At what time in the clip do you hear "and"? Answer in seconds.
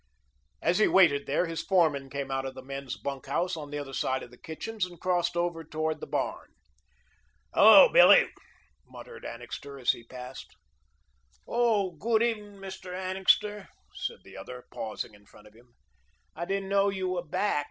4.83-4.99